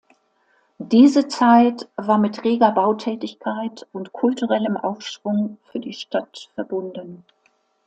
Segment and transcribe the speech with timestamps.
[0.79, 7.23] Diese Zeit war mit reger Bautätigkeit und kulturellem Aufschwung für die Stadt verbunden.